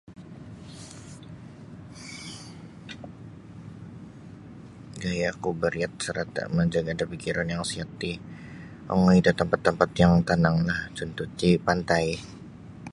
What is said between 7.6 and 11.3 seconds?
sihat ti ongoi da tampat-tampat yang tanang lah cuntuh